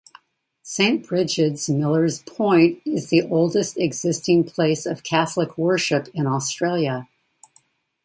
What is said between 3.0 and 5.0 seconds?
the oldest existing place